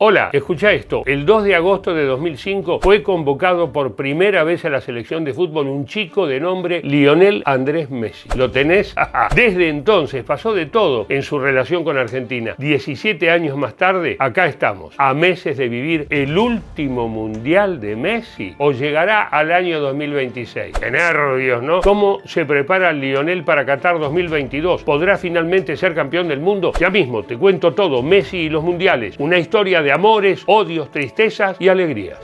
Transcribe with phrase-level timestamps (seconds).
[0.00, 1.02] Hola, escucha esto.
[1.06, 5.34] El 2 de agosto de 2005 fue convocado por primera vez a la selección de
[5.34, 8.28] fútbol un chico de nombre Lionel Andrés Messi.
[8.36, 8.94] ¿Lo tenés?
[9.34, 12.54] Desde entonces pasó de todo en su relación con Argentina.
[12.58, 18.54] 17 años más tarde, acá estamos, a meses de vivir el último mundial de Messi.
[18.58, 20.78] ¿O llegará al año 2026?
[20.78, 21.80] ¡Qué nervios, ¿no?
[21.80, 24.84] ¿Cómo se prepara Lionel para Qatar 2022?
[24.84, 26.72] ¿Podrá finalmente ser campeón del mundo?
[26.78, 28.00] Ya mismo te cuento todo.
[28.00, 29.16] Messi y los mundiales.
[29.18, 32.18] Una historia de de amores, odios, tristezas y alegrías.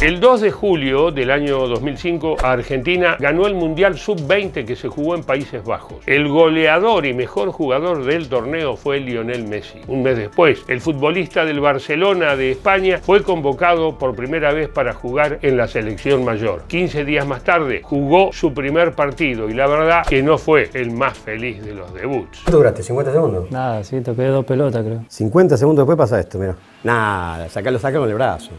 [0.00, 5.16] El 2 de julio del año 2005, Argentina ganó el Mundial Sub-20 que se jugó
[5.16, 5.96] en Países Bajos.
[6.06, 9.80] El goleador y mejor jugador del torneo fue Lionel Messi.
[9.88, 14.94] Un mes después, el futbolista del Barcelona de España fue convocado por primera vez para
[14.94, 16.62] jugar en la selección mayor.
[16.68, 20.92] 15 días más tarde, jugó su primer partido y la verdad que no fue el
[20.92, 22.42] más feliz de los debuts.
[22.44, 22.82] ¿Cuánto duraste?
[22.82, 23.50] ¿50 segundos?
[23.50, 25.02] Nada, sí, toqué dos pelotas, creo.
[25.08, 26.54] 50 segundos después pasa esto, mira.
[26.84, 28.52] Nada, sacalo, saca con el brazo.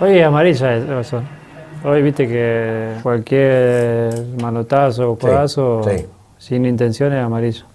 [0.00, 1.22] Hoy es amarilla eso.
[1.84, 6.06] Hoy viste que cualquier manotazo o codazo sí.
[6.38, 7.69] sin intención es amarillo.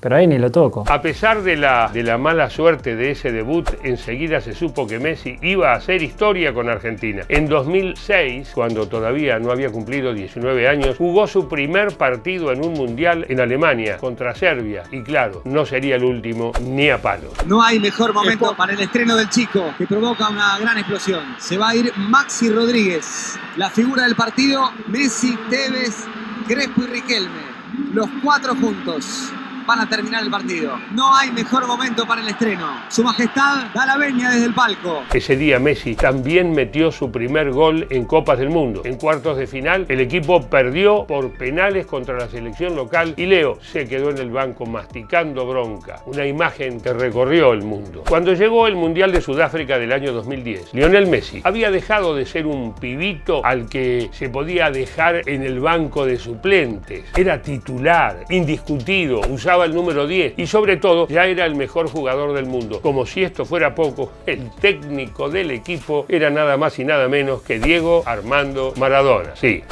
[0.00, 0.84] Pero ahí ni lo toco.
[0.88, 4.98] A pesar de la, de la mala suerte de ese debut, enseguida se supo que
[4.98, 7.24] Messi iba a hacer historia con Argentina.
[7.28, 12.74] En 2006, cuando todavía no había cumplido 19 años, jugó su primer partido en un
[12.74, 14.84] mundial en Alemania contra Serbia.
[14.92, 17.32] Y claro, no sería el último ni a palo.
[17.46, 21.22] No hay mejor momento para el estreno del chico que provoca una gran explosión.
[21.38, 26.04] Se va a ir Maxi Rodríguez, la figura del partido, Messi, Tevez,
[26.46, 27.48] Crespo y Riquelme.
[27.92, 29.32] Los cuatro juntos
[29.68, 30.78] van a terminar el partido.
[30.92, 32.84] No hay mejor momento para el estreno.
[32.88, 35.02] Su Majestad da la desde el palco.
[35.12, 38.80] Ese día Messi también metió su primer gol en Copas del Mundo.
[38.86, 43.58] En cuartos de final, el equipo perdió por penales contra la selección local y Leo
[43.60, 46.00] se quedó en el banco masticando bronca.
[46.06, 48.04] Una imagen que recorrió el mundo.
[48.08, 52.46] Cuando llegó el Mundial de Sudáfrica del año 2010, Lionel Messi había dejado de ser
[52.46, 57.04] un pibito al que se podía dejar en el banco de suplentes.
[57.14, 62.34] Era titular, indiscutido, usaba el número 10 y sobre todo ya era el mejor jugador
[62.34, 62.80] del mundo.
[62.80, 67.42] Como si esto fuera poco, el técnico del equipo era nada más y nada menos
[67.42, 69.36] que Diego Armando Maradona.
[69.36, 69.62] Sí.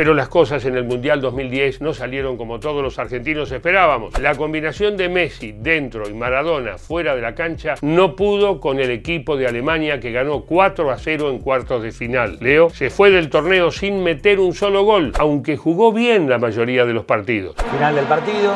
[0.00, 4.18] Pero las cosas en el Mundial 2010 no salieron como todos los argentinos esperábamos.
[4.18, 8.90] La combinación de Messi dentro y Maradona fuera de la cancha no pudo con el
[8.90, 12.38] equipo de Alemania que ganó 4 a 0 en cuartos de final.
[12.40, 16.86] Leo se fue del torneo sin meter un solo gol, aunque jugó bien la mayoría
[16.86, 17.56] de los partidos.
[17.70, 18.54] Final del partido,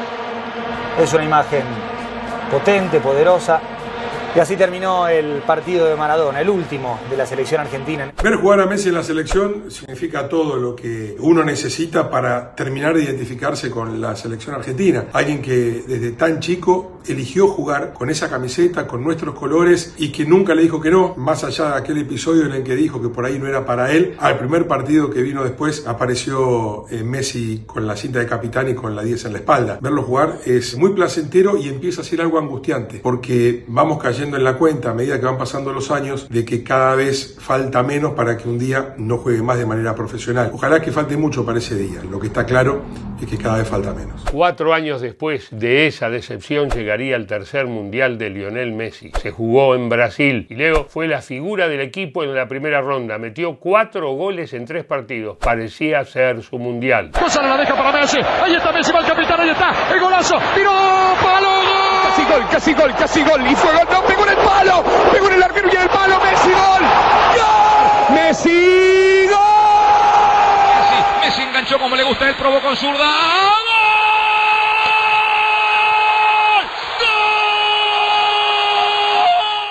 [0.99, 1.65] es una imagen
[2.51, 3.61] potente, poderosa,
[4.35, 8.13] y así terminó el partido de Maradona, el último de la selección argentina.
[8.21, 12.97] Ver jugar a Messi en la selección significa todo lo que uno necesita para terminar
[12.97, 15.07] de identificarse con la selección argentina.
[15.13, 20.25] Alguien que desde tan chico eligió jugar con esa camiseta, con nuestros colores y que
[20.25, 23.11] nunca le dijo que no, más allá de aquel episodio en el que dijo que
[23.11, 24.17] por ahí no era para él.
[24.19, 28.75] Al primer partido que vino después apareció eh, Messi con la cinta de capitán y
[28.75, 29.79] con la 10 en la espalda.
[29.81, 34.45] Verlo jugar es muy placentero y empieza a ser algo angustiante porque vamos cayendo en
[34.45, 38.15] la cuenta a medida que van pasando los años de que cada vez falta menos
[38.15, 40.51] para que un día no juegue más de manera profesional.
[40.53, 42.01] Ojalá que falte mucho para ese día.
[42.11, 42.83] Lo que está claro
[43.21, 44.25] es que cada vez falta menos.
[44.31, 49.13] Cuatro años después de esa decepción llegaría el tercer mundial de Lionel Messi.
[49.21, 53.19] Se jugó en Brasil y Leo fue la figura del equipo en la primera ronda.
[53.19, 55.37] Metió cuatro goles en tres partidos.
[55.39, 57.11] Parecía ser su mundial.
[57.19, 58.19] Cosa la deja para Messi.
[58.19, 59.41] Ahí está Messi, va el capitán.
[59.41, 59.95] Ahí está.
[59.95, 60.37] El golazo.
[60.55, 60.73] Tiró.
[61.23, 61.84] Palo.
[62.15, 63.51] Casi gol, casi gol, casi gol.
[63.51, 63.89] Y fue gol.
[63.91, 64.85] No, pegó en el palo.
[65.11, 66.21] Pegó en el arquero y en el palo.
[66.21, 66.83] Messi, gol.
[67.35, 68.15] ¡Gol!
[68.15, 69.39] Messi, gol.
[70.79, 72.29] Messi, Messi enganchó como le gusta.
[72.29, 73.74] Él probó con zurda.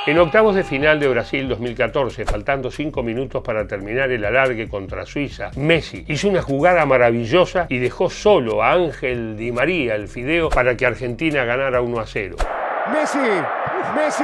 [0.06, 5.05] En octavos de final de Brasil 2014, faltando cinco minutos para terminar el alargue contra
[5.05, 10.50] Suiza, Messi hizo una jugada maravillosa y dejó solo a Ángel Di María, el fideo,
[10.50, 12.35] para que Argentina ganara 1 a 0.
[12.91, 13.17] Messi,
[13.96, 14.23] Messi,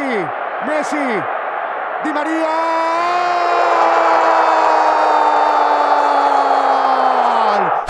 [0.67, 0.97] Messi,
[2.03, 3.28] Di María.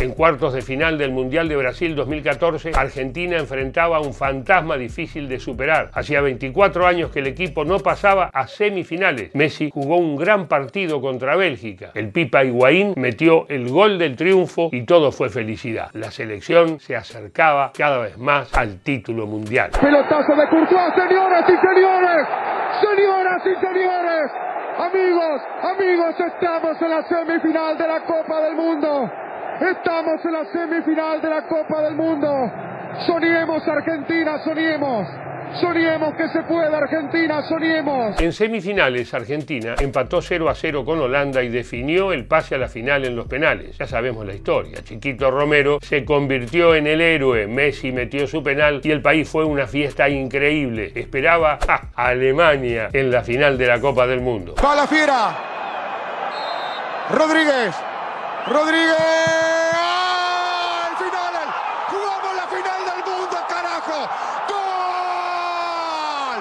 [0.02, 5.28] En cuartos de final del Mundial de Brasil 2014, Argentina enfrentaba a un fantasma difícil
[5.28, 5.90] de superar.
[5.94, 9.36] Hacía 24 años que el equipo no pasaba a semifinales.
[9.36, 11.92] Messi jugó un gran partido contra Bélgica.
[11.96, 15.90] El Pipa Higuaín metió el gol del triunfo y todo fue felicidad.
[15.92, 19.72] La selección se acercaba cada vez más al título mundial.
[19.82, 22.28] Pelotazo de Courtois, señoras y señores.
[22.80, 24.32] Señoras y señores.
[24.78, 29.29] Amigos, amigos, estamos en la semifinal de la Copa del Mundo.
[29.60, 32.30] Estamos en la semifinal de la Copa del Mundo.
[33.06, 35.06] Soñemos Argentina, soñemos.
[35.60, 38.22] Soñemos que se puede, Argentina, soñemos.
[38.22, 42.70] En semifinales, Argentina empató 0 a 0 con Holanda y definió el pase a la
[42.70, 43.78] final en los penales.
[43.78, 44.82] Ya sabemos la historia.
[44.84, 47.48] Chiquito Romero se convirtió en el héroe.
[47.48, 50.94] Messi metió su penal y el país fue una fiesta increíble.
[50.96, 54.56] Esperaba a Alemania en la final de la Copa del Mundo.
[54.64, 55.36] Va la fiera.
[57.12, 57.76] Rodríguez.
[58.48, 58.96] Rodríguez.
[59.74, 60.88] ¡Ah!
[60.90, 61.34] ¡El final!
[61.90, 64.10] ¡Jugamos la final del mundo, carajo!
[64.48, 66.40] ¡Gol!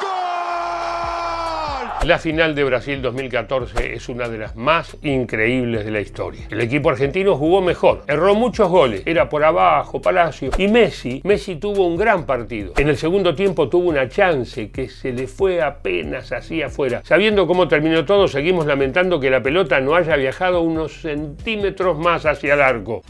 [0.00, 1.90] ¡Gol!
[2.10, 6.48] La final de Brasil 2014 es una de las más increíbles de la historia.
[6.50, 10.50] El equipo argentino jugó mejor, erró muchos goles, era por abajo, Palacio.
[10.58, 12.72] Y Messi, Messi tuvo un gran partido.
[12.78, 17.00] En el segundo tiempo tuvo una chance que se le fue apenas así afuera.
[17.04, 22.26] Sabiendo cómo terminó todo, seguimos lamentando que la pelota no haya viajado unos centímetros más
[22.26, 23.04] hacia el arco.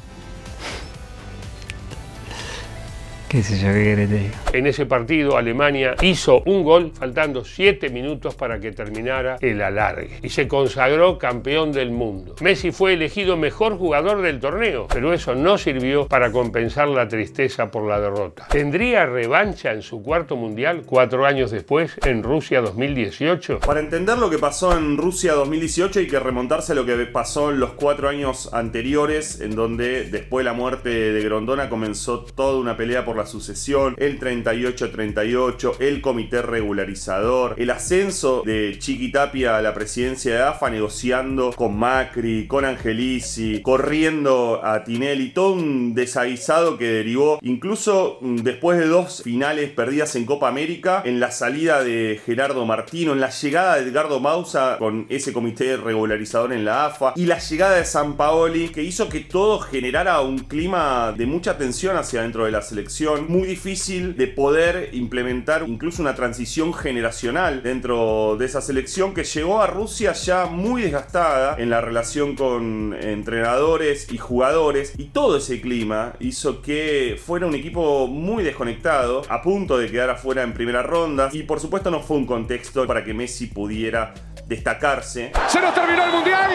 [3.31, 4.59] ¿Qué sé yo qué te?
[4.59, 10.19] En ese partido, Alemania hizo un gol faltando 7 minutos para que terminara el alargue
[10.21, 12.35] y se consagró campeón del mundo.
[12.41, 17.71] Messi fue elegido mejor jugador del torneo, pero eso no sirvió para compensar la tristeza
[17.71, 18.49] por la derrota.
[18.50, 23.61] ¿Tendría revancha en su cuarto mundial cuatro años después en Rusia 2018?
[23.61, 27.53] Para entender lo que pasó en Rusia 2018 hay que remontarse a lo que pasó
[27.53, 32.59] en los cuatro años anteriores, en donde después de la muerte de Grondona comenzó toda
[32.59, 39.57] una pelea por la sucesión, el 38-38, el comité regularizador, el ascenso de Chiqui Tapia
[39.57, 45.95] a la presidencia de AFA negociando con Macri, con Angelici, corriendo a Tinelli, todo un
[45.95, 51.31] desaguisado que derivó incluso mm, después de dos finales perdidas en Copa América, en la
[51.31, 56.65] salida de Gerardo Martino, en la llegada de Edgardo Mausa con ese comité regularizador en
[56.65, 61.15] la AFA y la llegada de San Paoli que hizo que todo generara un clima
[61.17, 66.15] de mucha tensión hacia dentro de la selección muy difícil de poder implementar incluso una
[66.15, 71.81] transición generacional dentro de esa selección que llegó a Rusia ya muy desgastada en la
[71.81, 78.43] relación con entrenadores y jugadores y todo ese clima hizo que fuera un equipo muy
[78.43, 82.27] desconectado, a punto de quedar afuera en primera ronda y por supuesto no fue un
[82.27, 84.15] contexto para que Messi pudiera
[84.47, 85.33] destacarse.
[85.49, 86.51] Se nos terminó el mundial.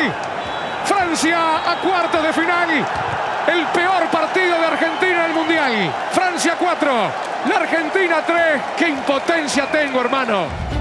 [0.86, 3.25] Francia a cuartos de final.
[3.48, 5.94] El peor partido de Argentina en el mundial.
[6.12, 6.92] Francia 4,
[7.50, 8.62] la Argentina 3.
[8.78, 10.75] ¡Qué impotencia tengo, hermano!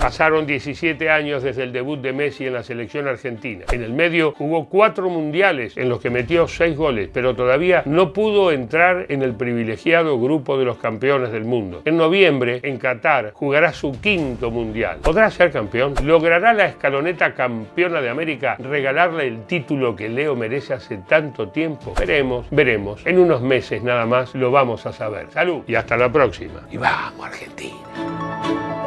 [0.00, 3.64] Pasaron 17 años desde el debut de Messi en la selección argentina.
[3.72, 8.12] En el medio jugó cuatro mundiales en los que metió seis goles, pero todavía no
[8.12, 11.82] pudo entrar en el privilegiado grupo de los campeones del mundo.
[11.84, 14.98] En noviembre, en Qatar, jugará su quinto mundial.
[15.02, 15.94] ¿Podrá ser campeón?
[16.04, 21.94] ¿Logrará la escaloneta campeona de América regalarle el título que Leo merece hace tanto tiempo?
[21.98, 23.04] Veremos, veremos.
[23.04, 25.26] En unos meses nada más lo vamos a saber.
[25.32, 26.60] Salud y hasta la próxima.
[26.70, 28.77] Y vamos, Argentina.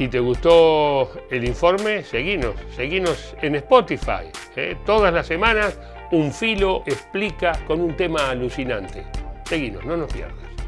[0.00, 4.30] Si te gustó el informe, seguinos, seguinos en Spotify.
[4.56, 4.74] ¿eh?
[4.86, 5.78] Todas las semanas
[6.10, 9.04] un filo explica con un tema alucinante.
[9.44, 10.59] Seguinos, no nos pierdas.